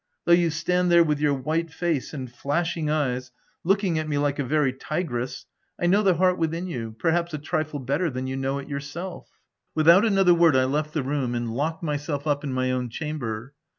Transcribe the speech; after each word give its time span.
Though 0.25 0.31
you 0.31 0.49
stand 0.49 0.91
there 0.91 1.03
with 1.03 1.19
your 1.19 1.35
white 1.35 1.71
face 1.71 2.11
and 2.11 2.27
flashing 2.33 2.89
eyes, 2.89 3.29
looking 3.63 3.99
at 3.99 4.09
me 4.09 4.17
like 4.17 4.39
a 4.39 4.43
very 4.43 4.73
tigress, 4.73 5.45
I 5.79 5.85
know 5.85 6.01
the 6.01 6.15
heart 6.15 6.39
within 6.39 6.65
you, 6.65 6.95
perhaps 6.97 7.35
a 7.35 7.37
trifle 7.37 7.77
better 7.79 8.09
than 8.09 8.25
you 8.25 8.35
know 8.35 8.57
it 8.57 8.67
yourself." 8.67 9.27
84 9.27 9.29
THE 9.29 9.29
TENANT 9.91 10.03
Without 10.03 10.11
another 10.11 10.33
word, 10.33 10.55
I 10.55 10.65
left 10.65 10.93
the 10.95 11.03
room, 11.03 11.35
and 11.35 11.53
locked 11.53 11.83
myself 11.83 12.25
up 12.25 12.43
in 12.43 12.51
my 12.51 12.71
own 12.71 12.89
chamber. 12.89 13.53